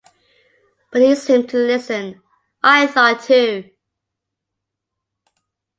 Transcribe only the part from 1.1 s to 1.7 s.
seemed to